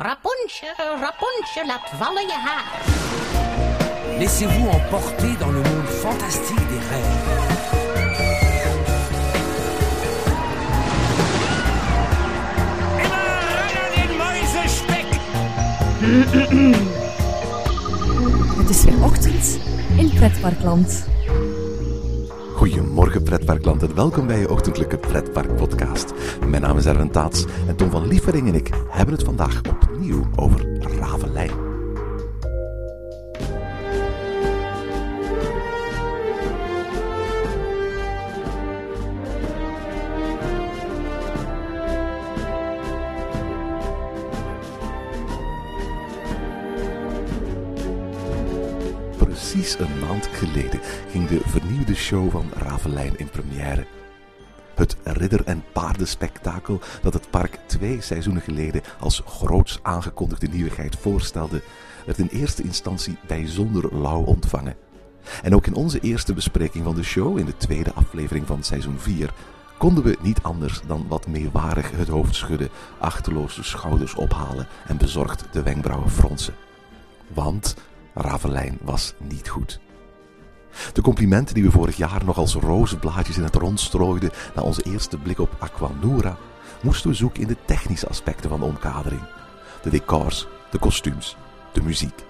[0.00, 2.64] Rapunzel, Rapunzel, laat vallen je haar.
[4.18, 7.26] Laissez-vous emporter dans le monde fantastique des rêves.
[18.56, 19.58] Het is weer ochtend
[19.96, 21.06] in Pretparkland.
[22.54, 26.12] Goedemorgen pretparkland en welkom bij je ochtendelijke pretpark podcast.
[26.46, 29.60] Mijn naam is Erwin Taats en Tom van Lievering en ik hebben het vandaag
[30.36, 31.50] over Ravelijn.
[49.16, 50.80] Precies een maand geleden
[51.10, 53.86] ging de vernieuwde show van Ravelijn in première.
[54.78, 61.62] Het ridder- en paardenspektakel dat het park twee seizoenen geleden als groots aangekondigde nieuwigheid voorstelde,
[62.06, 64.76] werd in eerste instantie bijzonder lauw ontvangen.
[65.42, 68.98] En ook in onze eerste bespreking van de show, in de tweede aflevering van seizoen
[68.98, 69.32] 4,
[69.78, 74.96] konden we niet anders dan wat meewarig het hoofd schudden, achterloos de schouders ophalen en
[74.96, 76.54] bezorgd de wenkbrauwen fronsen.
[77.34, 77.76] Want
[78.14, 79.80] Ravelijn was niet goed.
[80.92, 84.82] De complimenten die we vorig jaar nog als rozenblaadjes in het rond strooiden na onze
[84.82, 86.36] eerste blik op Aquanura,
[86.82, 89.22] moesten we zoeken in de technische aspecten van de omkadering.
[89.82, 91.36] De decors, de kostuums,
[91.72, 92.24] de muziek.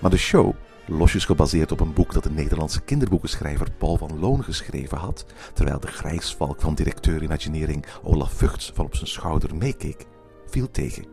[0.00, 0.54] Maar de show,
[0.86, 5.80] losjes gebaseerd op een boek dat de Nederlandse kinderboekenschrijver Paul van Loon geschreven had, terwijl
[5.80, 10.06] de grijsvalk van directeur Imaginering Olaf Vugts van op zijn schouder meekeek,
[10.46, 11.04] viel tegen.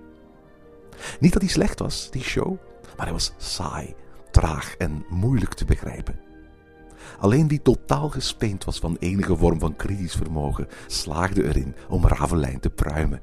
[1.19, 2.57] Niet dat hij slecht was, die show,
[2.97, 3.95] maar hij was saai,
[4.37, 6.19] traag en moeilijk te begrijpen.
[7.19, 12.59] Alleen wie totaal gespeend was van enige vorm van kritisch vermogen, slaagde erin om Ravelijn
[12.59, 13.21] te pruimen.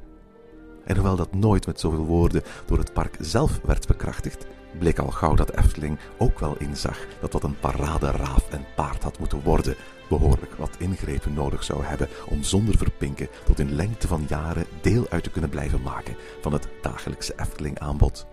[0.85, 4.47] En hoewel dat nooit met zoveel woorden door het park zelf werd bekrachtigd,
[4.79, 9.03] bleek al gauw dat Efteling ook wel inzag dat wat een parade raaf en paard
[9.03, 9.77] had moeten worden,
[10.09, 15.07] behoorlijk wat ingrepen nodig zou hebben om zonder verpinken tot in lengte van jaren deel
[15.09, 18.27] uit te kunnen blijven maken van het dagelijkse Efteling aanbod.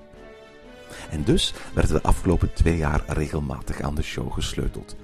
[1.10, 4.96] En dus werden de afgelopen twee jaar regelmatig aan de show gesleuteld.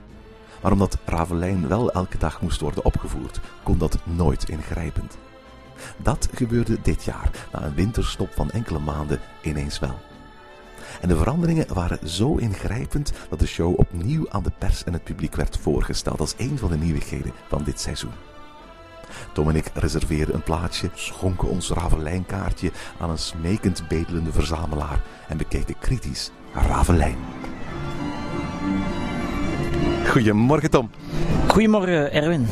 [0.62, 5.18] Maar omdat Ravelijn wel elke dag moest worden opgevoerd, kon dat nooit ingrijpend.
[5.98, 10.00] Dat gebeurde dit jaar, na een winterstop van enkele maanden, ineens wel.
[11.02, 15.04] En de veranderingen waren zo ingrijpend dat de show opnieuw aan de pers en het
[15.04, 18.12] publiek werd voorgesteld als een van de nieuwigheden van dit seizoen.
[19.34, 25.38] Tom en ik reserveerden een plaatsje, schonken ons Ravelijnkaartje aan een smekend bedelende verzamelaar en
[25.38, 27.18] bekeken kritisch Ravelijn.
[30.08, 30.90] Goedemorgen Tom.
[31.48, 32.48] Goedemorgen Erwin.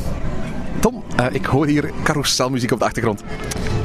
[0.80, 3.22] Tom, eh, ik hoor hier carouselmuziek op de achtergrond.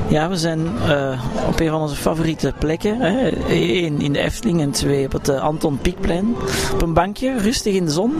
[0.08, 3.00] Ja, we zijn eh, op een van onze favoriete plekken.
[3.00, 3.32] Hè.
[3.50, 6.36] Eén in de Efteling en twee op het eh, Anton Pieckplein.
[6.74, 8.14] Op een bankje, rustig in de zon.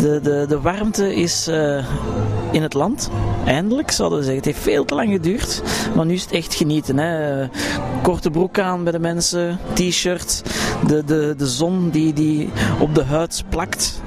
[0.00, 1.84] De, de, de warmte is eh,
[2.52, 3.10] in het land.
[3.44, 4.42] Eindelijk, zouden we zeggen.
[4.44, 5.62] Het heeft veel te lang geduurd.
[5.94, 6.98] Maar nu is het echt genieten.
[6.98, 7.46] Hè.
[8.02, 9.58] Korte broek aan bij de mensen.
[9.72, 10.42] T-shirt.
[10.86, 14.02] De, de, de zon die, die op de huid plakt.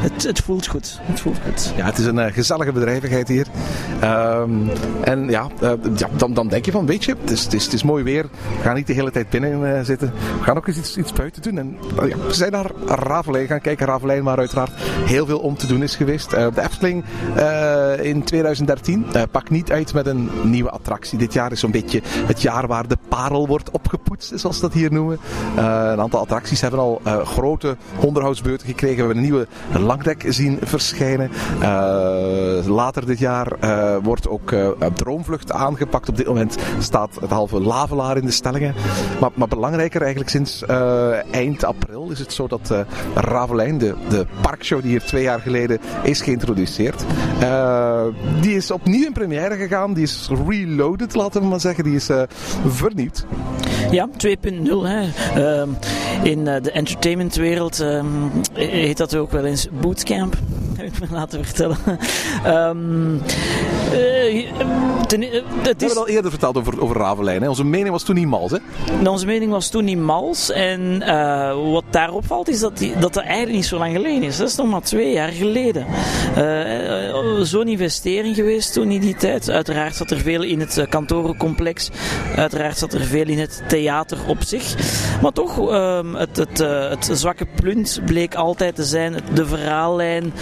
[0.00, 0.98] Het, het voelt goed.
[1.02, 1.72] Het voelt goed.
[1.76, 3.46] Ja, het is een eh, gezellige bedrijvigheid hier.
[4.00, 4.50] Ehm,
[5.00, 7.64] en ja, eh, ja dan, dan denk je van, weet je, het is, het is,
[7.64, 8.22] het is mooi weer.
[8.22, 10.12] We gaan niet de hele tijd binnen eh, zitten.
[10.38, 11.58] We gaan ook eens iets, iets buiten doen.
[11.58, 11.76] En
[12.08, 13.86] ja, we zijn naar Ravelijn gaan kijken.
[13.86, 14.72] Ravelijn waar uiteraard
[15.04, 16.30] heel veel om te doen is geweest.
[16.30, 17.04] de Efteling
[18.02, 21.18] in 2013 pakt niet uit met een nieuwe attractie.
[21.18, 24.72] Dit jaar is zo'n beetje het jaar waar de parel wordt opgepoetst, zoals ze dat
[24.72, 25.18] hier noemen.
[25.56, 28.96] een aantal attracties hebben al grote onderhoudsbeurten gekregen.
[28.96, 29.46] We hebben een nieuwe
[29.90, 31.30] langdek zien verschijnen.
[31.62, 36.08] Uh, later dit jaar uh, wordt ook uh, Droomvlucht aangepakt.
[36.08, 38.74] Op dit moment staat het halve Lavelaar in de stellingen.
[39.20, 40.64] Maar, maar belangrijker eigenlijk sinds
[41.30, 42.74] eind april is het zo dat
[43.14, 47.04] Ravelijn, de, de parkshow die hier twee jaar geleden is geïntroduceerd,
[48.40, 49.94] die is opnieuw in première gegaan.
[49.94, 51.84] Die is reloaded, laten we maar zeggen.
[51.84, 52.10] Die is
[52.66, 53.26] vernieuwd.
[53.90, 54.68] Ja, 2.0.
[55.36, 55.62] Uh,
[56.22, 58.04] in de entertainmentwereld uh,
[58.52, 60.36] heet dat ook wel eens bootcamp.
[60.92, 61.76] Ik me laten vertellen.
[62.46, 63.22] um,
[65.06, 65.22] ten, het is...
[65.22, 67.42] We hebben het al eerder verteld over, over Ravelijn.
[67.42, 67.48] Hè?
[67.48, 68.50] Onze mening was toen niet mals.
[68.50, 68.58] Hè?
[69.08, 70.50] Onze mening was toen niet mals.
[70.50, 74.22] En uh, wat daarop valt is dat, die, dat dat eigenlijk niet zo lang geleden
[74.22, 74.36] is.
[74.36, 75.86] Dat is nog maar twee jaar geleden.
[77.42, 79.50] Zo'n investering geweest toen in die tijd.
[79.50, 81.90] Uiteraard zat er veel in het kantorencomplex.
[82.36, 84.74] Uiteraard zat er veel in het theater op zich.
[85.22, 90.32] Maar toch, um, het, het, het zwakke punt bleek altijd te zijn de verhaallijn,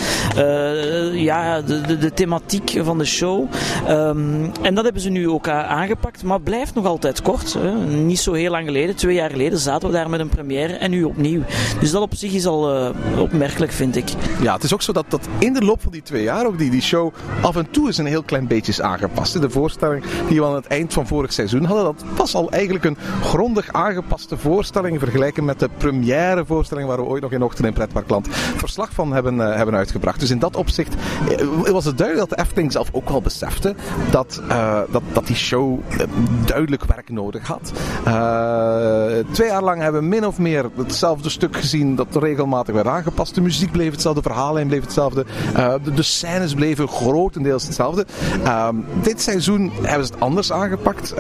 [1.15, 3.45] ja, de, de, thematiek van de show.
[3.87, 7.53] Ehm, en dat hebben ze nu ook a- aangepakt, maar blijft nog altijd kort.
[7.53, 7.75] Hè.
[7.87, 10.91] Niet zo heel lang geleden, twee jaar geleden, zaten we daar met een première en
[10.91, 11.43] nu opnieuw.
[11.81, 12.91] Dus dat op zich is al eh,
[13.21, 14.09] opmerkelijk, vind ik.
[14.43, 16.59] Ja, het is ook zo dat, dat in de loop van die twee jaar ook
[16.59, 19.41] die, die show af en toe eens een heel klein beetje is aangepast.
[19.41, 22.85] De voorstelling die we aan het eind van vorig seizoen hadden, dat was al eigenlijk
[22.85, 27.67] een grondig aangepaste voorstelling vergelijken met de première voorstelling waar we ooit nog in Ochtend
[27.67, 28.27] in Pretparkland
[28.57, 30.18] verslag van hebben, eh, hebben uitgebracht.
[30.19, 30.95] Dus in dat opzicht
[31.39, 33.75] eh, was het duidelijk dat de Efteling zelf ook wel besefte
[34.11, 35.99] dat, eh, dat, dat die show eh,
[36.45, 37.73] duidelijk werk nodig had.
[39.31, 43.35] Twee jaar lang hebben we min of meer hetzelfde stuk gezien dat regelmatig werd aangepast.
[43.35, 45.25] De muziek bleef hetzelfde, de verhaallijn bleef hetzelfde.
[45.83, 48.07] De, de scènes bleven grotendeels hetzelfde.
[48.45, 51.15] Ehm, dit seizoen hebben ze het anders aangepakt.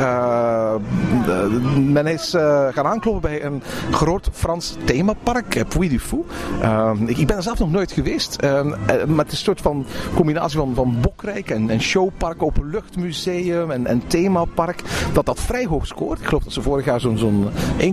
[1.76, 2.30] Men is
[2.70, 6.24] gaan aankloppen bij een groot Frans themapark, Puy du Fou.
[6.60, 8.36] Ehm, ik, ik ben er zelf nog nooit geweest.
[8.88, 14.02] Eh, is een soort van combinatie van, van Bokrijk en, en showpark, openluchtmuseum en, en
[14.06, 14.82] themapark.
[15.12, 16.18] Dat dat vrij hoog scoort.
[16.18, 17.48] Ik geloof dat ze vorig jaar zo'n zo'n
[17.80, 17.90] 1,6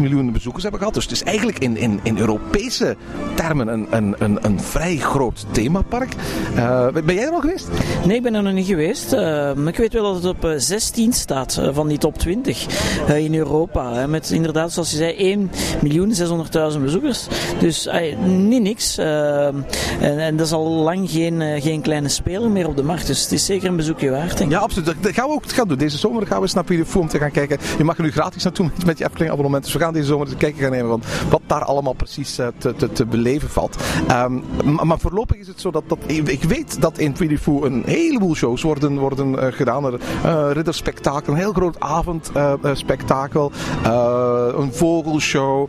[0.00, 0.94] miljoen bezoekers hebben gehad.
[0.94, 2.96] Dus het is eigenlijk in, in, in Europese
[3.34, 6.12] termen een, een, een, een vrij groot themapark.
[6.54, 7.68] Eh, ben jij er al geweest?
[8.04, 9.10] Nee, ik ben er nog niet geweest.
[9.10, 12.66] Maar ik weet wel dat het op eh, 16 staat van die top 20
[13.06, 14.06] eh, in Europa.
[14.06, 15.48] met inderdaad, zoals je zei,
[16.74, 17.26] 1.600.000 bezoekers.
[17.58, 17.88] Dus
[18.24, 18.98] niet niks.
[18.98, 19.64] En,
[20.00, 23.06] en dat is al lang geen, eh, geen kleine speler meer op de markt.
[23.06, 24.44] Dus het is zeker een bezoekje waard.
[24.48, 24.86] Ja, absoluut.
[25.02, 25.78] Dat- gaan we ook gaan doen.
[25.78, 27.58] Deze zomer gaan we eens naar Fou om te gaan kijken.
[27.78, 29.64] Je mag er nu gratis naartoe met- je Efteling abonnement.
[29.64, 32.46] Dus we gaan deze zomer eens kijken gaan nemen van wat daar allemaal precies eh,
[32.58, 33.76] te, te, te beleven valt.
[34.08, 34.38] Ehm,
[34.82, 38.62] maar, voorlopig is het zo dat, dat ik weet dat in Fou een heleboel shows
[38.62, 39.84] worden, worden eh, gedaan.
[39.84, 43.52] Er, eh, ridderspektakel, een heel groot avondspektakel,
[44.58, 45.68] een vogelshow.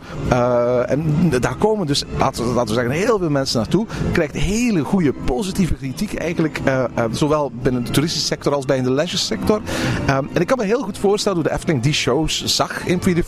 [0.85, 3.85] en daar komen dus, laten we, we zeggen, heel veel mensen naartoe.
[4.11, 8.81] Krijgt hele goede positieve kritiek eigenlijk, eh, eh, zowel binnen de toeristische sector als bij
[8.81, 9.61] de leisure sector.
[10.05, 12.99] Ehm, en ik kan me heel goed voorstellen hoe de Efteling die shows zag in
[12.99, 13.23] Puy.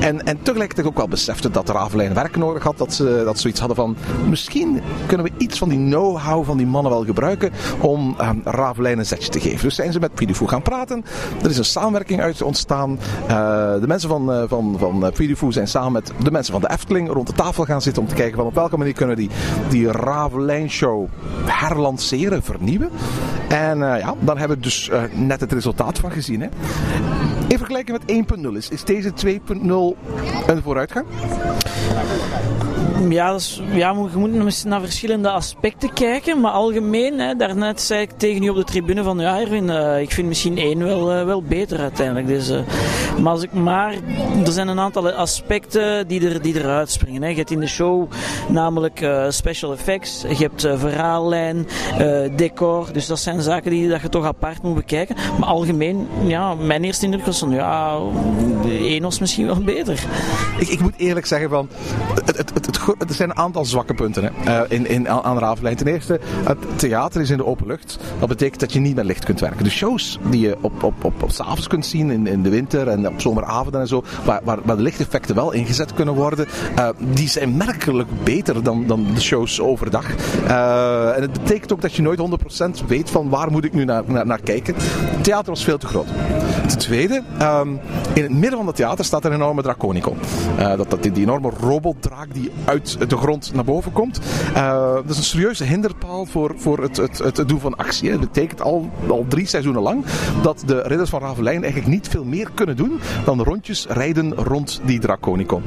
[0.00, 2.78] En, en tegelijkertijd ook wel besefte dat Ravelijn werk nodig had.
[2.78, 3.96] Dat ze dat zoiets hadden van,
[4.28, 8.98] misschien kunnen we iets van die know-how van die mannen wel gebruiken om um, Ravelijn
[8.98, 9.62] een zetje te geven.
[9.62, 11.04] Dus zijn ze met Fou gaan praten.
[11.42, 12.90] Er is een samenwerking uit ontstaan.
[12.90, 13.28] Uh,
[13.80, 17.08] de mensen van, uh, van, van Fou zijn samen met de mensen van de Efteling
[17.08, 19.30] rond de tafel gaan zitten om te kijken van op welke manier kunnen we die,
[19.68, 21.08] die Ravelijn show
[21.44, 22.90] herlanceren, vernieuwen.
[23.48, 26.40] En ja, dan hebben we dus net het resultaat van gezien.
[26.40, 26.48] Hè.
[27.52, 29.58] In vergelijking met 1.0 is, is deze 2.0
[30.46, 31.06] een vooruitgang?
[33.08, 36.40] Ja, is, ja, je moet naar verschillende aspecten kijken.
[36.40, 40.00] Maar algemeen, hè, daarnet zei ik tegen u op de tribune van ja, Erwin, uh,
[40.00, 42.26] ik vind misschien één wel, uh, wel beter uiteindelijk.
[42.26, 42.58] Dus, uh,
[43.20, 43.94] maar, ik maar
[44.44, 47.22] er zijn een aantal aspecten die, er, die eruit springen.
[47.22, 47.28] Hè.
[47.28, 48.10] Je hebt in de show
[48.48, 51.66] namelijk special effects, je hebt verhaallijn,
[52.36, 52.92] decor.
[52.92, 55.16] Dus dat zijn zaken die dat je toch apart moet bekijken.
[55.38, 57.98] Maar algemeen, ja, mijn eerste indruk was van ja,
[59.00, 60.04] was misschien wel beter.
[60.58, 61.68] Ik, ik moet eerlijk zeggen van,
[62.24, 62.52] het,
[62.98, 65.08] er zijn een aantal zwakke punten hè, uh, in, in.
[65.76, 67.98] Ten eerste, het theater is in de open lucht.
[68.18, 69.64] Dat betekent dat je niet met licht kunt werken.
[69.64, 72.88] De shows die je op, op, op, op s'avonds kunt zien in, in de winter
[72.88, 76.46] en op zomeravonden en zo, waar, waar, waar de lichteffecten wel ingezet kunnen worden,
[76.78, 80.06] uh, die zijn merkelijk beter dan, dan de shows overdag.
[80.44, 82.20] Uh, en het betekent ook dat je nooit
[82.82, 84.74] 100% weet van waar moet ik nu naar, naar, kijken.
[84.76, 86.06] Het theater was veel te groot.
[86.66, 87.80] Ten tweede, um,
[88.12, 90.16] in het midden van het theater staat een enorme Draconicon.
[90.56, 94.20] dat, dat, die, enorme robotdraak die uit de grond naar boven komt.
[94.54, 98.10] Uh, dat is een serieuze hinderpaal voor, voor het, het, het, het doen van actie.
[98.10, 100.04] Het betekent al, al drie seizoenen lang
[100.42, 102.91] dat de ridders van Ravelijn eigenlijk niet veel meer kunnen doen
[103.24, 105.62] dan rondjes rijden rond die Draconicon.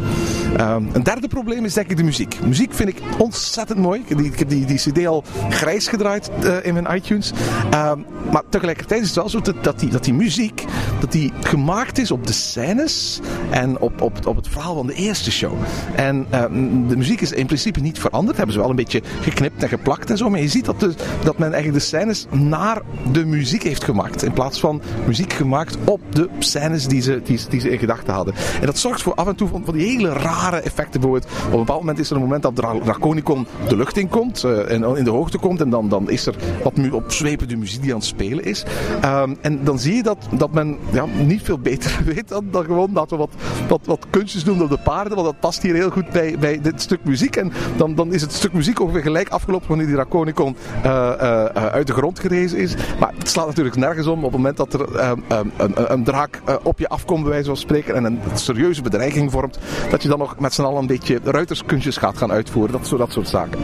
[0.60, 2.38] Uh, een derde probleem is denk ik de muziek.
[2.46, 4.04] Muziek vind ik ontzettend mooi.
[4.08, 7.32] Ik heb die, die cd al grijs gedraaid uh, in mijn iTunes.
[7.74, 7.92] Uh,
[8.32, 10.66] maar tegelijkertijd is het wel zo dat, die, dat die muziek
[11.00, 14.94] dat die gemaakt is op de scènes en op, op, op het verhaal van de
[14.94, 15.54] eerste show.
[15.96, 16.42] En uh,
[16.88, 18.38] de muziek is in principe niet veranderd.
[18.38, 20.30] Hebben ze wel een beetje geknipt en geplakt en zo.
[20.30, 24.24] Maar je ziet dat, de, dat men eigenlijk de scènes naar de muziek heeft gemaakt.
[24.24, 28.14] In plaats van muziek gemaakt op de scènes die ze, die, die ze in gedachten
[28.14, 28.34] hadden.
[28.60, 31.02] En dat zorgt voor af en toe van, die hele rare effecten.
[31.02, 34.10] Bijvoorbeeld, op een bepaald moment is er een moment dat Dra Draconicon de lucht in
[34.10, 34.44] komt.
[34.44, 35.62] Uh, en in de hoogte komt.
[35.62, 38.66] En dan, dan is er wat mu opzwepende muziek die aan het spelen is.
[39.06, 42.94] Um, en dan zie je dat, dat men ja, niet veel beter weet dan, gewoon
[42.94, 45.16] dat we wat, wat, kunstjes doen op de paarden.
[45.16, 47.36] Want dat past hier heel goed bij, bij dit stuk muziek.
[47.36, 50.56] En dan, dan is het stuk muziek ongeveer gelijk afgelopen wanneer die Draconicon
[50.86, 50.92] uh,
[51.22, 52.76] uh, uit de grond gerezen is.
[53.00, 56.04] Maar het slaat natuurlijk nergens om op het moment dat er uh, een, een, een,
[56.04, 59.60] draak op je afkomt, bij wijze van spreken, en een serieuze bedreiging vormt,
[59.90, 62.72] dat je dan nog met z'n allen een beetje ruiterskunstjes gaat gaan uitvoeren.
[62.72, 63.60] Dat, dat soort zaken.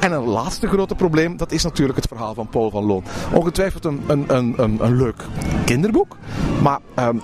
[0.00, 3.04] En een laatste grote probleem, dat is natuurlijk het verhaal van Paul van Loon.
[3.32, 5.24] Ongetwijfeld een, een, een, een, een leuk
[5.64, 6.16] kinderboek,
[6.62, 7.16] maar ehm,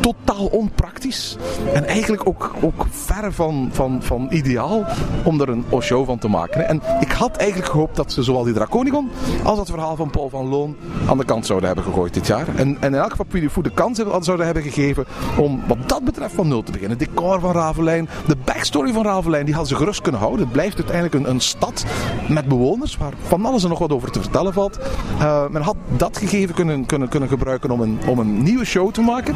[0.00, 1.36] totaal onpraktisch.
[1.72, 4.84] En eigenlijk ook, ook ver van, van, van ideaal
[5.24, 6.68] om er een show van te maken.
[6.68, 9.10] En ik had eigenlijk gehoopt dat ze zowel die Draconigon
[9.44, 10.76] als dat verhaal van Paul van Loon
[11.08, 12.48] aan de kant zouden hebben gegooid dit jaar.
[12.56, 15.04] En, en in elk geval Puy de kans zouden hebben gegeven
[15.38, 16.98] om wat dat betreft van nul te beginnen.
[16.98, 20.40] Het decor van Ravelijn, de backstory van Ravelijn, die hadden ze gerust kunnen houden.
[20.40, 21.84] Het blijft uiteindelijk een, een stad
[22.28, 24.78] met bewoners waar van alles er nog wat over te vertellen valt.
[25.20, 28.92] Uh, men had dat gegeven kunnen, kunnen, kunnen gebruiken om een, om een nieuwe show
[28.92, 29.34] te maken.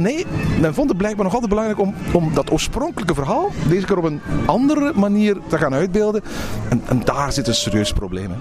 [0.00, 0.26] Nee,
[0.60, 4.04] men vond het blijkbaar nog altijd belangrijk om, om dat oorspronkelijke verhaal deze keer op
[4.04, 6.22] een andere manier te gaan uitbeelden.
[6.68, 8.30] En, en daar zit een serieus probleem.
[8.30, 8.36] Hè.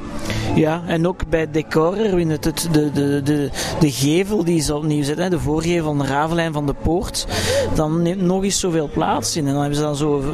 [0.56, 5.04] Ja, en ook bij decor, het, het, de, de, de, de gevel die ze opnieuw
[5.04, 7.28] zetten, de voorgevel van de Ravelijn van de Poort,
[7.74, 9.48] dan neemt nog eens zoveel plaats in.
[9.48, 10.20] En dan hebben ze dan zo...
[10.20, 10.26] Eh,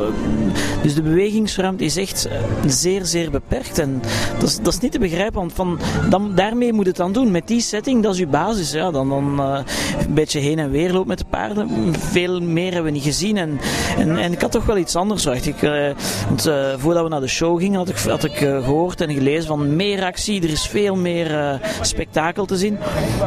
[0.82, 2.28] dus de bewegingsruimte is echt
[2.66, 3.80] zeer, zeer beperkt.
[3.80, 4.02] En
[4.40, 7.32] dat is, dat is niet te begrijpen, want van, dan, daarmee moet het dan doen.
[7.32, 8.72] Met die setting, dat is uw basis.
[8.72, 9.60] Ja, dan, dan uh,
[10.08, 11.96] een beetje heen en weer loopt met de paarden.
[12.00, 13.38] Veel meer hebben we niet gezien.
[13.38, 13.60] En,
[13.98, 15.46] en, en ik had toch wel iets anders verwacht.
[15.46, 15.90] Ik, uh,
[16.28, 19.48] want, uh, voordat we naar de show gingen, had ik, had ik gehoord en gelezen
[19.48, 20.44] van meer actie.
[20.44, 22.78] Er is veel meer spektakel te zien.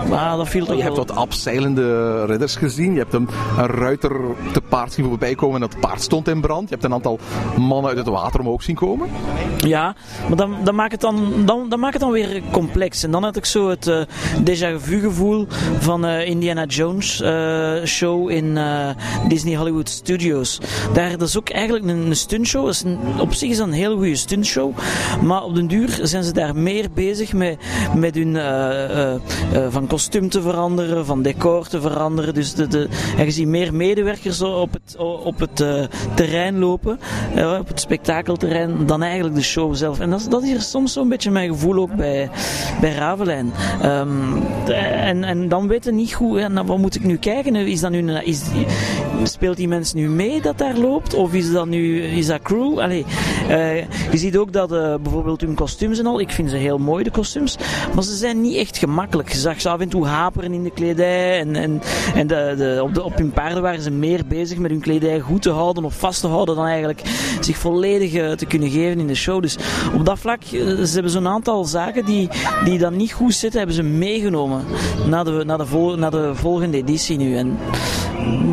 [0.09, 2.93] Maar dat viel toch Je hebt wat afzeilende ridders gezien.
[2.93, 4.21] Je hebt een, een ruiter
[4.53, 6.69] te paard zien voorbij komen en dat paard stond in brand.
[6.69, 7.19] Je hebt een aantal
[7.59, 9.09] mannen uit het water omhoog zien komen.
[9.57, 9.95] Ja,
[10.29, 13.03] maar dan, dan, maakt het dan, dan, dan maakt het dan weer complex.
[13.03, 14.07] En dan had ik zo het
[14.45, 15.47] déjà vu gevoel
[15.79, 17.21] van Indiana Jones
[17.85, 18.59] show in
[19.29, 20.61] Disney Hollywood Studios.
[20.93, 22.69] Daar, dat is ook eigenlijk een, een stuntshow.
[22.69, 24.73] Is een, op zich is dat een heel goede stuntshow.
[25.23, 27.59] Maar op den duur zijn ze daar meer bezig met,
[27.97, 28.39] met hun
[29.71, 32.35] van kostuum te veranderen, van decor te veranderen.
[32.35, 35.65] Dus de, de, en je ziet meer medewerkers op het, op het
[36.15, 36.99] terrein lopen,
[37.61, 40.01] op het spektakelterrein, dan eigenlijk de show zelf.
[40.01, 42.31] En dat, dat is soms zo'n beetje mijn gevoel ook bij,
[42.81, 43.53] bij Ravelijn.
[43.85, 47.64] Um, en, en dan weten niet goed, en wat moet ik nu kijken?
[47.67, 48.43] Is dat nu, is,
[49.23, 51.15] speelt die mens nu mee dat daar loopt?
[51.15, 52.79] Of is dat nu is dat crew?
[52.79, 53.05] Allee,
[53.49, 53.77] uh,
[54.11, 57.05] je ziet ook dat uh, bijvoorbeeld hun kostuums en al, ik vind ze heel mooi
[57.05, 57.57] de kostuums,
[57.95, 59.33] maar ze zijn niet echt gemakkelijk.
[59.33, 61.83] Je zag ze af en toe haperen in de kledij en, en,
[62.15, 65.21] en de, de, op, de, op hun paarden waren ze meer bezig met hun kledij
[65.21, 67.03] goed te houden of vast te houden dan eigenlijk
[67.41, 69.43] zich volledig te kunnen geven in de show.
[69.43, 69.57] Dus
[69.95, 72.29] op dat vlak, ze hebben zo'n aantal zaken die,
[72.65, 74.65] die dan niet goed zitten, hebben ze meegenomen
[75.07, 77.54] naar de, naar de, vol, naar de volgende editie nu.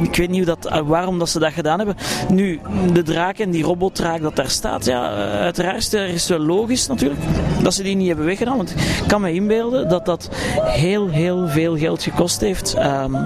[0.02, 1.96] Ik weet niet dat, waarom dat ze dat gedaan hebben.
[2.30, 2.60] Nu,
[2.94, 7.22] de draak en die robotdraak dat daar staat, ja, uiteraard is het logisch natuurlijk
[7.64, 8.58] dat ze die niet hebben weggedaan.
[8.58, 10.30] Want ik kan me inbeelden dat dat
[10.62, 12.76] heel, heel veel geld gekost heeft.
[12.78, 13.18] Um,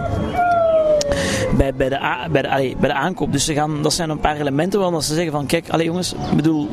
[1.58, 3.32] bij, bij, de, bij, de, allee, bij de aankoop.
[3.32, 6.14] Dus ze gaan, dat zijn een paar elementen waarvan ze zeggen van kijk, allee jongens,
[6.36, 6.70] bedoel,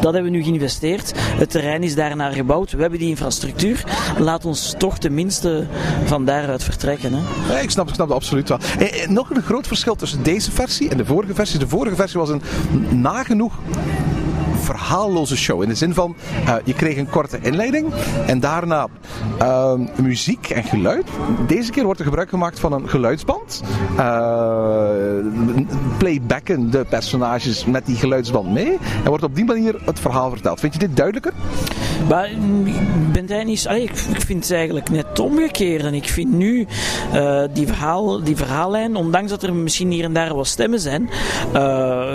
[0.00, 1.12] dat hebben we nu geïnvesteerd.
[1.16, 2.72] Het terrein is daarnaar gebouwd.
[2.72, 3.84] We hebben die infrastructuur.
[4.18, 5.66] Laat ons toch tenminste
[6.04, 7.12] van daaruit vertrekken.
[7.12, 7.52] Hè.
[7.52, 8.58] Ja, ik, snap, ik snap het absoluut wel.
[8.78, 11.58] Eh, eh, nog een groot verschil tussen deze versie en de vorige versie.
[11.58, 12.42] De vorige versie was een
[12.90, 13.54] nagenoeg
[14.66, 15.62] verhaalloze show.
[15.62, 17.92] In de zin van, uh, je kreeg een korte inleiding
[18.26, 18.86] en daarna
[19.42, 21.06] uh, muziek en geluid.
[21.46, 23.62] Deze keer wordt er gebruik gemaakt van een geluidsband.
[23.98, 24.88] Uh,
[25.98, 28.78] playbacken de personages met die geluidsband mee.
[29.02, 30.60] En wordt op die manier het verhaal verteld.
[30.60, 31.32] Vind je dit duidelijker?
[32.08, 32.30] Maar
[33.12, 33.66] ben jij niet...
[33.68, 35.84] Allee, ik vind het eigenlijk net omgekeerd.
[35.84, 36.66] En ik vind nu
[37.14, 41.10] uh, die, verhaal, die verhaallijn, ondanks dat er misschien hier en daar wat stemmen zijn,
[41.54, 42.14] uh,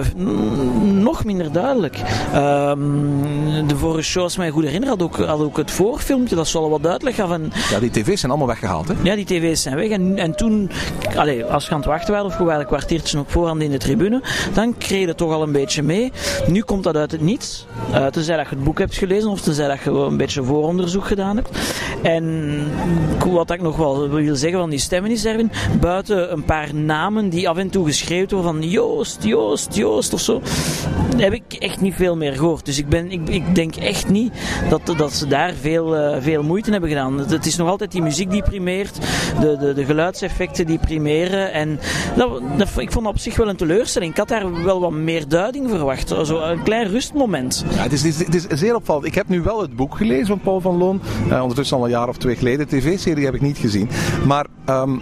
[0.83, 1.97] nog minder duidelijk.
[2.35, 6.47] Um, de vorige show, als mij goed herinner, had ook, had ook het voorfilmpje, dat
[6.47, 7.31] zal wat uitleg gaf.
[7.31, 8.93] En, ja, die tv's zijn allemaal weggehaald, hè?
[9.03, 9.89] Ja, die tv's zijn weg.
[9.89, 10.69] En, en toen,
[11.15, 13.71] allee, als je aan het wachten waren, of we waren een kwartiertje nog voorhand in
[13.71, 14.21] de tribune,
[14.53, 16.11] dan kreeg je toch al een beetje mee.
[16.47, 17.65] Nu komt dat uit het niets.
[17.91, 21.05] Uh, tenzij dat je het boek hebt gelezen, of tenzij dat je een beetje vooronderzoek
[21.05, 21.49] gedaan hebt.
[22.01, 22.67] En
[23.31, 27.29] wat ik nog wel wil zeggen van die stemmen is, Erwin, buiten een paar namen
[27.29, 30.41] die af en toe geschreven worden van Joost, Joost, Joost of zo,
[31.17, 32.65] heb ik echt niet veel meer gehoord.
[32.65, 34.33] Dus ik, ben, ik, ik denk echt niet
[34.69, 37.19] dat, dat ze daar veel, uh, veel moeite hebben gedaan.
[37.19, 38.99] Het is nog altijd die muziek die primeert,
[39.39, 41.53] de, de, de geluidseffecten die primeren.
[41.53, 41.79] En
[42.15, 44.11] dat, dat, ik vond op zich wel een teleurstelling.
[44.11, 46.09] Ik had daar wel wat meer duiding verwacht.
[46.09, 47.65] Zo een klein rustmoment.
[47.69, 49.05] Ja, het, is, het, is, zeer opvallend.
[49.05, 51.01] Ik heb nu wel het boek gelezen van Paul van Loon.
[51.29, 52.67] Uh, ondertussen al een jaar of twee geleden.
[52.67, 53.89] De tv-serie heb ik niet gezien.
[54.25, 55.01] Maar um,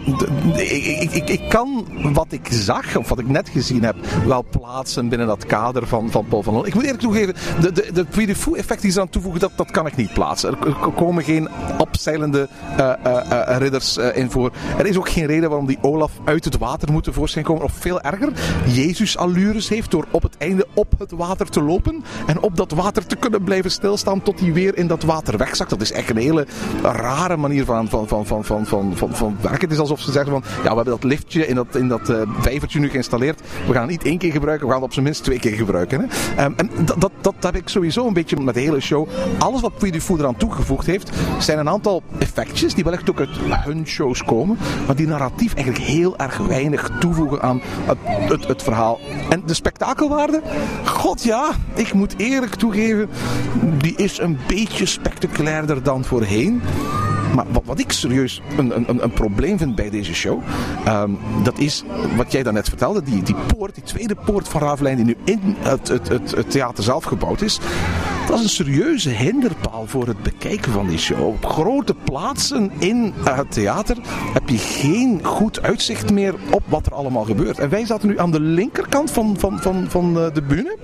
[0.55, 5.09] ik, ik, ik, kan wat ik zag, of wat ik net gezien heb, wel plaatsen
[5.09, 6.65] binnen dat kader van van, Paul van.
[6.65, 9.39] Ik moet eerlijk toegeven, de, de, de Puy de Fou effect die ze aan toevoegen,
[9.39, 10.49] dat, dat kan ik niet plaatsen.
[10.49, 14.51] Er komen geen opzeilende eh, eh, eh, ridders in voor.
[14.77, 17.63] Er is ook geen reden waarom die Olaf uit het water moet tevoorschijn komen.
[17.63, 18.31] Of veel erger,
[18.65, 22.03] Jezus allures heeft door op het einde op het water te lopen.
[22.27, 25.69] En op dat water te kunnen blijven stilstaan tot hij weer in dat water wegzakt.
[25.69, 26.47] Dat is echt een hele
[26.81, 29.61] rare manier van, van, van, van, van, van, van, van werken.
[29.61, 32.13] Het is alsof ze zeggen van, ja, we hebben dat liftje in dat, in dat
[32.39, 33.41] vijvertje nu geïnstalleerd.
[33.67, 35.55] We gaan het niet één keer gebruiken, we gaan het op zijn minst twee keer
[35.55, 35.88] gebruiken.
[35.97, 39.07] Ehm, en dat, dat, dat heb ik sowieso een beetje met de hele show.
[39.37, 43.29] Alles wat Puy Fou eraan toegevoegd heeft, zijn een aantal effectjes die wellicht ook uit
[43.39, 44.57] hun shows komen.
[44.85, 48.99] Maar die narratief eigenlijk heel erg weinig toevoegen aan het, het, het verhaal.
[49.29, 50.41] En de spektakelwaarde,
[50.85, 53.09] god ja, ik moet eerlijk toegeven,
[53.77, 56.61] die is een beetje spectaculairder dan voorheen.
[57.35, 60.41] Maar wat, ik serieus een, een, een probleem vind bij deze show,
[60.85, 61.11] ehm,
[61.43, 61.83] dat is
[62.15, 65.55] wat jij daarnet vertelde, die, die poort, die tweede poort van Ravelijn die nu in
[65.59, 67.59] het, het, het, het theater zelf gebouwd is.
[68.27, 71.27] Dat is een serieuze hinderpaal voor het bekijken van die show.
[71.27, 73.97] Op grote plaatsen in eh, het theater
[74.33, 77.59] heb je geen goed uitzicht meer op wat er allemaal gebeurt.
[77.59, 80.77] En wij zaten nu aan de linkerkant van, van, van, van eh, de bühne.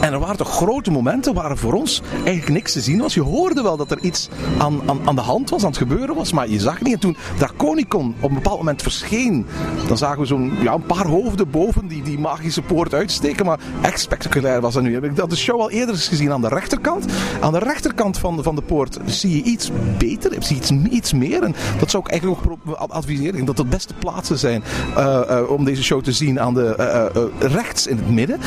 [0.00, 3.14] En er waren toch grote momenten waar voor ons eigenlijk niks te zien was.
[3.14, 4.28] Je hoorde wel dat er iets
[4.58, 6.94] aan, aan, aan de hand was, aan het gebeuren was, maar je zag niet.
[6.94, 9.46] En toen Draconicon op een bepaald moment verscheen,
[9.88, 13.46] dan zagen we zo'n ja, een paar hoofden boven die, die magische poort uitsteken.
[13.46, 14.94] Maar echt spectaculair was dat nu.
[14.94, 17.06] Heb ik dat de show al eerder eens gezien aan de rechterkant.
[17.40, 21.12] Aan de rechterkant van, van de poort zie je iets beter, zie je iets, iets
[21.12, 21.42] meer.
[21.42, 23.44] En dat zou ik eigenlijk ook adviseren.
[23.44, 24.62] Dat dat beste plaatsen zijn
[24.96, 28.40] eh, eh, om deze show te zien aan de eh, rechts in het midden.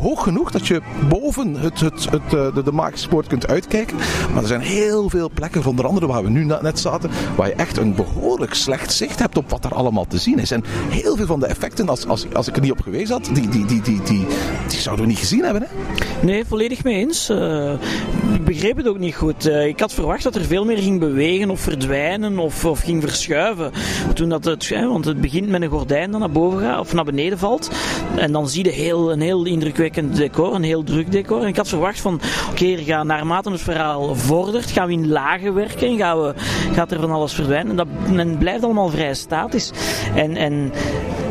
[0.00, 0.69] Hoog genoeg dat je
[1.08, 3.96] boven het, het, het, eh, de, de kunt uitkijken.
[4.32, 7.54] Maar er zijn heel veel plekken, onder andere waar we nu net zaten, waar je
[7.54, 10.50] echt een behoorlijk slecht zicht hebt op wat er allemaal te zien is.
[10.50, 13.30] En heel veel van de effecten, als, als, als ik er niet op geweest had,
[13.32, 14.26] die, die, die, die, die,
[14.68, 15.62] die zouden we niet gezien hebben.
[15.62, 15.68] Hè?
[16.26, 17.28] Nee, volledig mee eens.
[17.28, 17.72] Eh,
[18.34, 19.46] ik begreep het ook niet goed.
[19.46, 23.02] Eh, ik had verwacht dat er veel meer ging bewegen of verdwijnen of, of ging
[23.02, 23.72] verschuiven.
[24.14, 27.04] Toen dat het, want het begint met een gordijn dat naar boven gaat of naar
[27.04, 27.70] beneden valt.
[28.16, 31.42] En dan zie je heel, een heel indrukwekkend decor, een heel druk decor.
[31.42, 35.54] En ik had verwacht van, oké, gaat naarmate het verhaal vordert, gaan we in lagen
[35.54, 36.34] werken en gaan we,
[36.72, 37.78] gaat er van alles verdwijnen.
[37.78, 39.70] En dat blijft allemaal vrij statisch.
[40.14, 40.72] En, en,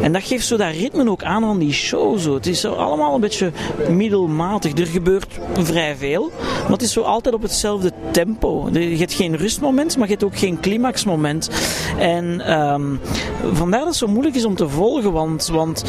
[0.02, 2.20] en dat geeft zo dat ritme ook aan van die show.
[2.20, 2.34] Zo.
[2.34, 3.52] Het is zo allemaal een beetje
[3.90, 4.78] middelmatig.
[4.78, 8.70] Er gebeurt vrij veel, maar het is zo altijd op hetzelfde tempo.
[8.72, 11.50] Je hebt geen rustmoment, maar je hebt ook geen climaxmoment.
[11.98, 12.96] En ehm,
[13.54, 15.84] vandaar dat het zo moeilijk is om te volgen, want, want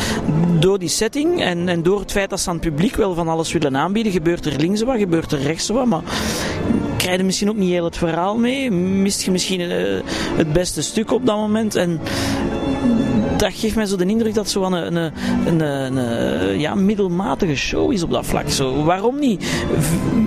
[0.59, 3.29] door die setting en, en door het feit dat ze aan het publiek wel van
[3.31, 6.03] alles willen aanbieden, gebeurt er links wat, gebeurt er rechts wat, maar
[6.97, 8.71] krijg je misschien ook niet heel het verhaal mee.
[8.71, 10.01] Mist je misschien eh,
[10.37, 11.75] het beste stuk op dat moment.
[11.75, 12.01] En
[13.41, 15.13] dat geeft mij zo de indruk dat het zo een, een,
[15.47, 18.49] een, een, een, ja, middelmatige show is op dat vlak.
[18.49, 19.45] Zo, waarom niet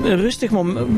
[0.04, 0.52] rustig,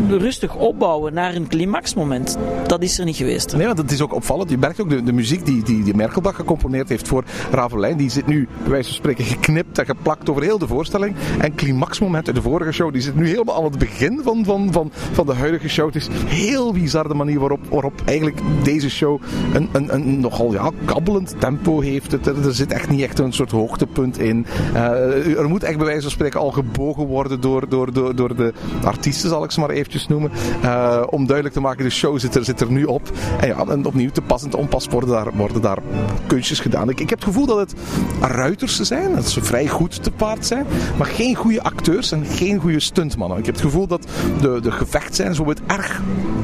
[0.09, 2.37] rustig opbouwen naar een climaxmoment?
[2.67, 3.55] Dat is er niet geweest.
[3.55, 4.49] Nee, want het is ook opvallend.
[4.49, 7.97] Je merkt ook de, de muziek die, die, die Merkelbach gecomponeerd heeft voor Ravelijn.
[7.97, 11.15] Die zit nu, bij wijze van spreken, geknipt en geplakt over heel de voorstelling.
[11.39, 14.71] En climaxmoment uit de vorige show, die zit nu helemaal aan het begin van, van,
[14.71, 15.85] van, van de huidige show.
[15.85, 19.21] Het is heel bizar de manier waarop, waarop eigenlijk deze show
[19.53, 22.04] een, een, een nogal ja, kabbelend tempo heeft.
[22.13, 24.45] Er, zit echt niet echt een soort hoogtepunt in.
[24.73, 28.35] Eh, er moet echt bij wijze van spreken al gebogen worden door, door, door, door
[28.35, 30.31] de artiesten, zal ik ze maar eventjes noemen.
[30.61, 33.11] Eh, om duidelijk te maken, de show zit er, zit er nu op.
[33.39, 35.77] En ja, en opnieuw te pas en te onpas worden daar, worden daar
[36.27, 36.89] kunstjes gedaan.
[36.89, 37.73] Ik, ik heb het gevoel dat het
[38.21, 40.65] ruiters zijn, dat ze vrij goed te paard zijn,
[40.97, 43.37] maar geen goede acteurs en geen goede stuntmannen.
[43.37, 44.07] Ik heb het gevoel dat
[44.41, 46.01] de, de gevechtscènes bijvoorbeeld erg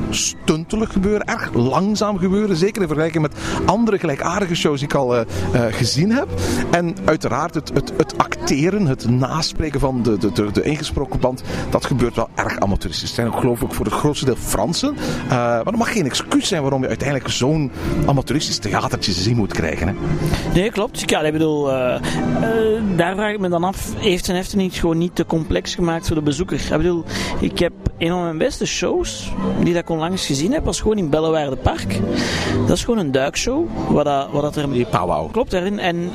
[0.10, 2.56] stuntelig gebeuren, erg langzaam gebeuren.
[2.56, 6.28] Zeker in vergelijking met andere gelijkaardige shows die ik al eh, eh, gezien heb.
[6.72, 11.44] En uiteraard het, het, het acteren, het naspreken van de, de, de, de ingesproken band,
[11.70, 13.08] dat gebeurt wel erg amateuristisch.
[13.08, 14.96] Het zijn ook geloof ik voor het grootste deel Fransen.
[15.24, 17.72] Eh, maar dat mag geen excuus zijn waarom je uiteindelijk zo'n
[18.06, 19.88] amateuristisch theatertje te zien moet krijgen.
[19.88, 19.94] Hè?
[20.54, 21.10] Nee, klopt.
[21.10, 22.02] Ja, ik bedoel, eh,
[22.96, 25.76] daar vraag ik me dan af, heeft en heeft het niet gewoon niet te complex
[25.76, 26.60] gemaakt voor de bezoeker?
[26.72, 27.04] Ik bedoel,
[27.40, 29.32] ik heb een van mijn beste shows,
[29.64, 32.00] die dat ik onlangs gezien heb, was gewoon in Bellewaarde Park.
[32.68, 34.72] Dat is gewoon een duikshow, wat, dat, wat dat er...
[34.72, 35.32] Die powwow.
[35.50, 36.10] En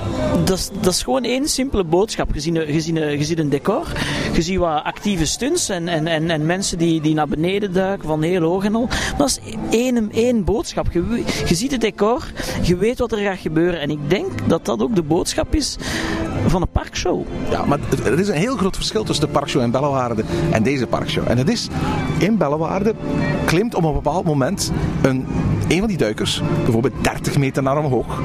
[0.45, 2.35] dat is, gewoon één simpele boodschap.
[2.35, 3.87] Je ziet, een- decor,
[4.33, 8.09] je ziet wat actieve stunts en, en, en, en mensen die, die naar beneden duiken
[8.09, 8.89] van heel hoog en al.
[9.17, 9.39] Dat is
[9.71, 10.93] één, één boodschap.
[10.93, 12.25] Je, ziet het decor,
[12.63, 13.81] je weet wat er gaat gebeuren.
[13.81, 15.77] En ik denk dat dat ook de boodschap is
[16.47, 17.23] van een parkshow.
[17.51, 20.87] Ja, maar er is een heel groot verschil tussen de parkshow in Bellewaarde en deze
[20.87, 21.25] parkshow.
[21.29, 21.69] En het is,
[22.19, 22.95] in Bellewaarde
[23.45, 25.27] klimt op een bepaald moment een,
[25.69, 28.23] een van die duikers, bijvoorbeeld 30 meter naar omhoog.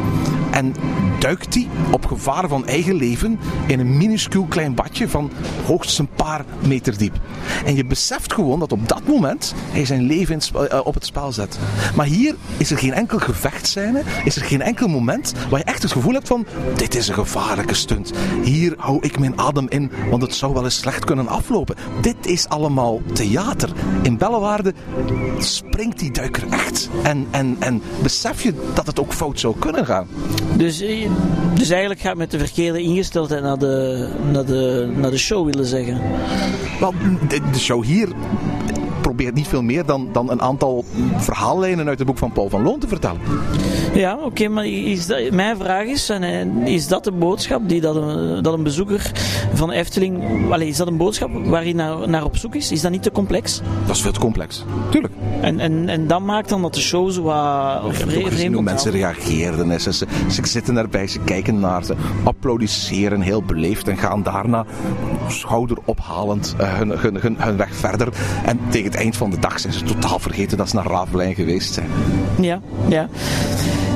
[0.54, 5.32] En duikt hij op gevaar van eigen leven in een minuscuul klein badje van
[5.66, 7.20] hoogstens een paar meter diep.
[7.66, 11.32] En je beseft gewoon dat op dat moment hij zijn leven eh, op het spel
[11.32, 11.60] zet.
[11.96, 15.82] Maar hier is er geen enkel gevechtscène, is er geen enkel moment waar je echt
[15.82, 18.12] het gevoel hebt van dit is een gevaarlijke stunt.
[18.44, 21.76] Hier hou ik mijn adem in, want het zou wel eens slecht kunnen aflopen.
[22.02, 23.70] Dit is allemaal theater.
[24.02, 24.74] In Bellewaarde
[25.40, 26.90] springt die duiker echt.
[27.04, 30.08] En, en, en besef je dat het ook fout zou kunnen gaan.
[30.58, 31.10] Dus, eh,
[31.54, 35.66] dus eigenlijk gaat met de verkeerde ingesteldheid naar de, naar de, naar de show willen
[35.66, 36.02] zeggen.
[36.80, 36.94] Wel,
[37.28, 38.10] de, de show hier
[39.02, 40.86] probeert niet veel meer dan, dan een aantal
[41.18, 43.20] verhaallijnen uit het boek van Paul van Loon te vertellen.
[43.94, 47.96] Ja, oké, maar is dat, mijn vraag is, en, is dat de boodschap die dat
[47.96, 49.12] een, dat een bezoeker
[49.54, 52.72] van Efteling, allee, is dat een boodschap waar hij naar, naar op zoek is?
[52.72, 53.62] Is dat niet te complex?
[53.86, 54.64] Dat is veel te complex.
[54.90, 55.14] Tuurlijk.
[55.42, 58.24] En, en, en dat maakt dan dat de show zo wat Ik heb vre- ook
[58.24, 59.70] gezien vreemd hoe mensen reageerden.
[59.70, 59.80] hè.
[59.80, 64.66] Ze, ze, ze zitten ze kijken naar ze, applaudisseren heel beleefd en gaan daarna
[65.28, 68.08] schouderophalend eh, hun, hun, hun, hun weg verder.
[68.46, 71.36] En tegen het eind van de dag zijn ze totaal vergeten dat ze naar Ravelijn
[71.36, 71.90] geweest zijn.
[72.40, 73.10] Ja, ja.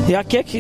[0.08, 0.54] Ja, kijk,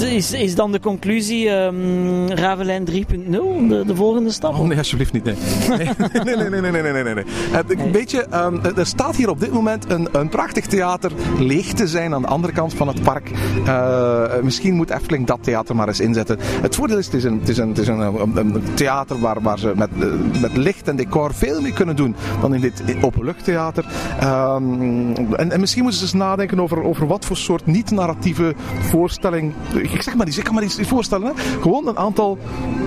[0.00, 2.94] is, is dan de conclusie um, Ravelijn 3.0,
[3.30, 4.54] de, de, volgende stap?
[4.54, 5.34] Oh nee, alsjeblieft niet, nee.
[5.68, 7.02] Nee, nee, nee, nee, nee, nee.
[7.02, 7.24] nee, nee.
[8.30, 12.22] Ehm, er staat hier op dit moment een, een prachtig theater leeg te zijn aan
[12.22, 13.30] de andere kant van het park.
[13.66, 16.38] Eh, misschien moet Efteling dat theater maar eens inzetten.
[16.40, 19.58] Het voordeel is, het is een, het is een, het is een, theater waar, waar
[19.58, 23.84] ze met, eh, met licht en decor veel meer kunnen doen dan in dit openluchttheater.
[24.22, 28.54] Um, en, en misschien moeten ze eens nadenken over, over wat voor soort niet-narratieve
[28.92, 29.52] voorstelling.
[29.74, 31.26] Ik zeg maar iets, ik kan maar iets voorstellen.
[31.26, 31.60] Hè?
[31.60, 32.38] Gewoon een aantal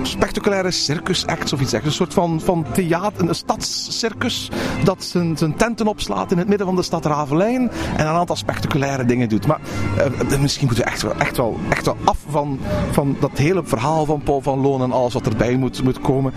[0.02, 1.72] spectaculaire circusacts of iets.
[1.72, 1.84] echt.
[1.84, 4.50] Een soort van, van theater, een stadscircus
[4.84, 8.36] dat zijn, zijn tenten opslaat in het midden van de stad Ravelijn en een aantal
[8.36, 9.46] spectaculaire dingen doet.
[9.46, 9.60] Maar
[9.96, 12.58] eh, misschien moeten we echt wel, echt wel, echt wel af van,
[12.90, 16.32] van dat hele verhaal van Paul van Loon en alles wat erbij moet, moet komen.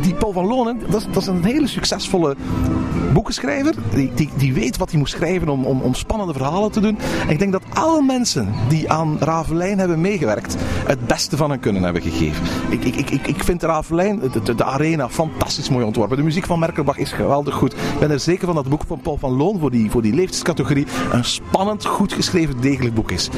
[0.00, 2.36] Die Paul van Loon, dat is, dat is een hele succesvolle
[3.12, 3.74] boekenschrijver.
[3.94, 6.98] Die, die, die weet wat hij moet schrijven om, om, om spannende verhalen te doen.
[7.22, 11.60] En ik denk dat alle mensen die aan Ravelijn hebben meegewerkt, het beste van hen
[11.60, 12.44] kunnen hebben gegeven.
[12.70, 14.20] Ik, ik, ik, ik, vind Ravelijn,
[14.56, 16.16] de, arena, fantastisch mooi ontworpen.
[16.16, 17.72] De muziek van Merkelbach is geweldig goed.
[17.72, 20.02] Ik ben er zeker van dat het boek van Paul van Loon voor die, voor
[20.02, 23.28] die leeftijdscategorie een spannend, goed geschreven, degelijk boek is.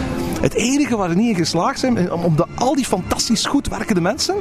[0.41, 4.35] Het enige waar we niet in geslaagd zijn, de, al die fantastisch goed werkende mensen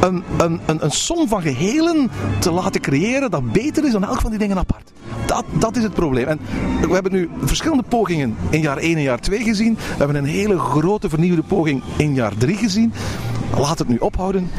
[0.00, 4.20] een, een, een, een som van gehelen te laten creëren dat beter is dan elk
[4.20, 4.92] van die dingen apart.
[5.28, 6.26] Dat, dat is het probleem.
[6.26, 6.40] En
[6.80, 9.74] we hebben nu verschillende pogingen in jaar 1 en jaar 2 gezien.
[9.74, 12.92] We hebben een hele grote vernieuwde poging in jaar 3 gezien.
[13.56, 14.50] Laat het nu ophouden.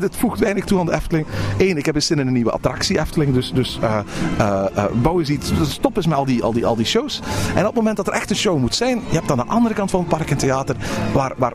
[0.00, 1.26] Het voegt weinig toe aan de Efteling.
[1.58, 3.34] Eén, ik heb eens zin in een nieuwe attractie Efteling.
[3.34, 3.98] Dus, dus uh,
[4.38, 5.52] uh, bouw eens iets.
[5.62, 7.20] Stop eens met al die, al, die, al die shows.
[7.54, 9.46] En op het moment dat er echt een show moet zijn, je hebt aan de
[9.46, 10.76] andere kant van het park een theater
[11.12, 11.52] waar, waar,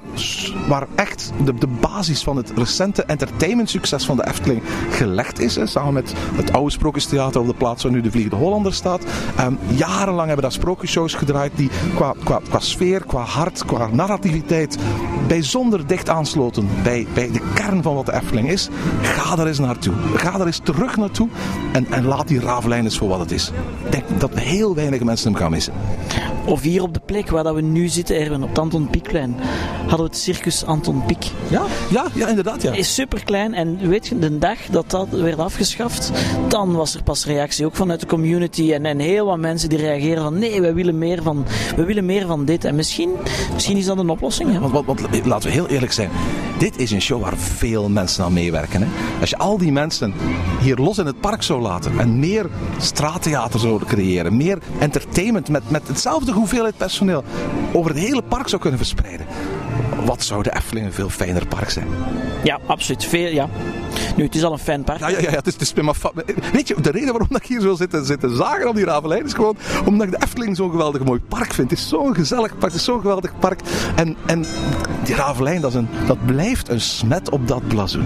[0.67, 5.55] waar echt de, de basis van het recente entertainmentsucces van de Efteling gelegd is.
[5.55, 9.03] Hè, samen met het oude Sprookjestheater op de plaats waar nu de Vliegende Hollander staat.
[9.39, 14.77] Um, jarenlang hebben daar sprookjesshows gedraaid die qua, qua, qua sfeer, qua hart, qua narrativiteit
[15.27, 18.69] bijzonder dicht aansloten bij, bij de kern van wat de Efteling is.
[19.01, 19.93] Ga daar eens naartoe.
[20.15, 21.27] Ga daar eens terug naartoe
[21.71, 23.51] en, en laat die Ravelijn eens voor wat het is.
[23.85, 25.73] Ik denk dat heel weinig mensen hem gaan missen.
[26.45, 29.35] Of hier op de plek waar dat we nu zitten, Erwin, op het Anton Pieckplein,
[29.79, 31.23] hadden we het circus Anton Pieck.
[31.47, 32.61] Ja, ja, ja inderdaad.
[32.61, 32.73] Ja.
[32.73, 36.11] Is super klein en weet je, de dag dat dat werd afgeschaft,
[36.47, 39.77] dan was er pas reactie ook vanuit de community en, en heel wat mensen die
[39.77, 42.65] reageren van nee, wij willen meer van, we willen meer van dit.
[42.65, 43.09] En misschien,
[43.53, 44.59] misschien is dat een oplossing.
[44.59, 46.09] Want, want laten we heel eerlijk zijn,
[46.57, 48.81] dit is een show waar veel mensen aan meewerken.
[48.81, 48.87] Hè?
[49.19, 50.13] Als je al die mensen
[50.59, 55.69] hier los in het park zou laten en meer straattheater zou creëren, meer entertainment met,
[55.69, 57.23] met hetzelfde hoeveelheid personeel
[57.73, 59.25] over het hele park zou kunnen verspreiden.
[60.05, 61.87] Wat zou de Efteling een veel fijner park zijn?
[62.43, 63.05] Ja, absoluut.
[63.05, 63.49] Veel, ja.
[64.15, 64.99] Nu, het is al een fijn park.
[64.99, 65.95] Ja, ja, ja, het is, het is maar
[66.53, 69.25] Weet je, de reden waarom ik hier zo zit, zit te zagen op die Ravelijn
[69.25, 71.69] is gewoon omdat ik de Efteling zo'n geweldig mooi park vind.
[71.69, 73.59] Het is zo'n gezellig park, het is zo'n geweldig park.
[73.95, 74.45] En, en
[75.03, 78.05] die Ravelijn, dat, is een, dat blijft een smet op dat blazoen.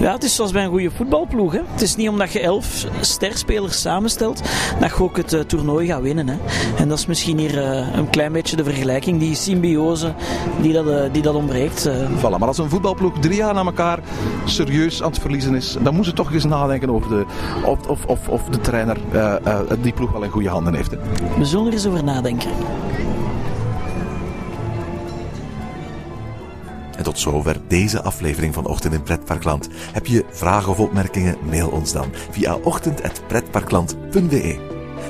[0.00, 1.52] Ja, het is zoals bij een goede voetbalploeg.
[1.52, 1.60] Hè.
[1.72, 4.42] Het is niet omdat je elf sterspelers samenstelt
[4.80, 6.28] dat je ook het uh, toernooi gaat winnen.
[6.28, 6.36] Hè.
[6.76, 10.14] En dat is misschien hier uh, een klein beetje de vergelijking, die symbiose
[10.60, 11.90] die dat, uh, die dat ontbreekt.
[12.18, 13.98] Voilà, maar als een voetbalploeg drie jaar na elkaar
[14.44, 17.24] serieus aan het verliezen is, dan moet ze toch eens nadenken over de,
[17.64, 18.96] of, of, of, of de trainer
[19.80, 20.90] die ploeg wel in goede handen heeft.
[20.90, 20.96] Hè.
[21.38, 22.50] We zullen er eens over nadenken.
[26.96, 29.68] En tot zover deze aflevering van Ochtend in Pretparkland.
[29.92, 31.36] Heb je vragen of opmerkingen?
[31.48, 34.81] Mail ons dan via ochtend.pretparkland.be.